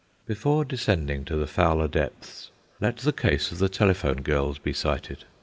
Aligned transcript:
Before 0.25 0.65
descending 0.65 1.25
to 1.25 1.35
the 1.35 1.45
fouler 1.45 1.87
depths, 1.87 2.49
let 2.79 2.97
the 2.97 3.13
case 3.13 3.51
of 3.51 3.59
the 3.59 3.69
telephone 3.69 4.23
girls 4.23 4.57
be 4.57 4.73
cited. 4.73 5.25